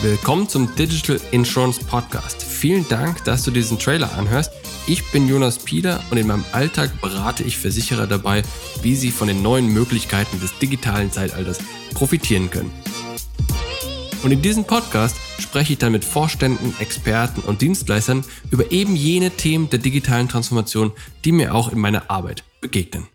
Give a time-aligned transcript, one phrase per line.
[0.00, 2.42] Willkommen zum Digital Insurance Podcast.
[2.42, 4.52] Vielen Dank, dass du diesen Trailer anhörst.
[4.86, 8.42] Ich bin Jonas Pieler und in meinem Alltag berate ich Versicherer dabei,
[8.82, 11.58] wie sie von den neuen Möglichkeiten des digitalen Zeitalters
[11.94, 12.72] profitieren können.
[14.22, 19.30] Und in diesem Podcast spreche ich dann mit Vorständen, Experten und Dienstleistern über eben jene
[19.30, 20.92] Themen der digitalen Transformation,
[21.24, 23.08] die mir auch in meiner Arbeit begegnen.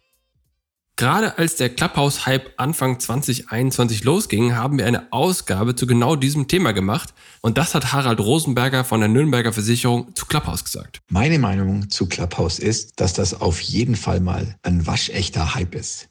[1.03, 6.71] Gerade als der Clubhouse-Hype Anfang 2021 losging, haben wir eine Ausgabe zu genau diesem Thema
[6.71, 7.13] gemacht.
[7.41, 11.01] Und das hat Harald Rosenberger von der Nürnberger Versicherung zu Clubhouse gesagt.
[11.11, 16.07] Meine Meinung zu Clubhouse ist, dass das auf jeden Fall mal ein waschechter Hype ist.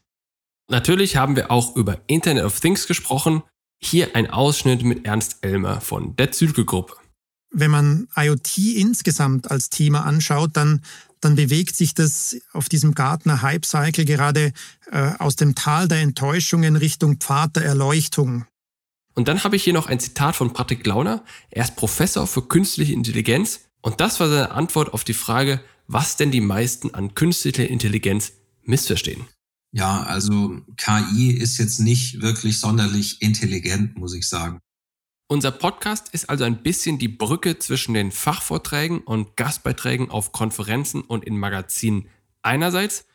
[0.71, 3.45] Natürlich haben wir auch über Internet of Things gesprochen.
[3.83, 6.97] Hier ein Ausschnitt mit Ernst Elmer von der Zylke-Gruppe.
[7.53, 10.81] Wenn man IoT insgesamt als Thema anschaut, dann
[11.23, 14.53] dann bewegt sich das auf diesem Gartner Hype Cycle gerade
[14.91, 18.45] äh, aus dem Tal der Enttäuschungen Richtung Pfad der Erleuchtung.
[19.15, 21.25] Und dann habe ich hier noch ein Zitat von Patrick Glauner.
[21.51, 26.17] Er ist Professor für künstliche Intelligenz und das war seine Antwort auf die Frage, was
[26.17, 29.27] denn die meisten an künstlicher Intelligenz missverstehen.
[29.73, 34.61] Ja, also KI ist jetzt nicht wirklich sonderlich intelligent, muss ich sagen.
[35.33, 41.01] Unser Podcast ist also ein bisschen die Brücke zwischen den Fachvorträgen und Gastbeiträgen auf Konferenzen
[41.01, 42.07] und in Magazinen
[42.43, 43.07] einerseits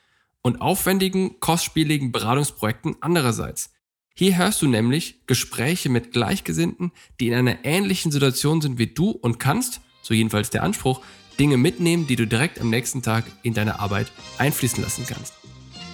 [0.42, 3.70] und aufwendigen, kostspieligen Beratungsprojekten andererseits.
[4.16, 9.12] Hier hörst du nämlich Gespräche mit Gleichgesinnten, die in einer ähnlichen Situation sind wie du
[9.12, 11.02] und kannst, so jedenfalls der Anspruch,
[11.40, 15.36] Dinge mitnehmen, die du direkt am nächsten Tag in deine Arbeit einfließen lassen kannst.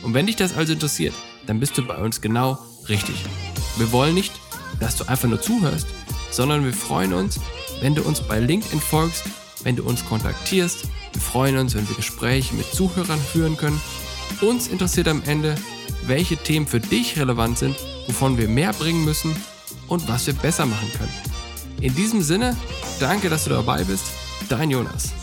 [0.03, 1.15] Und wenn dich das also interessiert,
[1.47, 3.15] dann bist du bei uns genau richtig.
[3.75, 4.31] Wir wollen nicht,
[4.79, 5.87] dass du einfach nur zuhörst,
[6.33, 7.39] sondern wir freuen uns,
[7.81, 9.23] wenn du uns bei LinkedIn folgst,
[9.63, 10.85] wenn du uns kontaktierst.
[11.13, 13.79] Wir freuen uns, wenn wir Gespräche mit Zuhörern führen können.
[14.41, 15.55] Uns interessiert am Ende,
[16.05, 17.75] welche Themen für dich relevant sind,
[18.07, 19.35] wovon wir mehr bringen müssen
[19.87, 21.13] und was wir besser machen können.
[21.79, 22.57] In diesem Sinne,
[22.99, 24.05] danke, dass du dabei bist.
[24.49, 25.22] Dein Jonas.